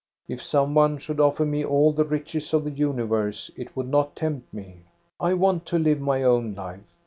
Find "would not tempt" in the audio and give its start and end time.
3.77-4.51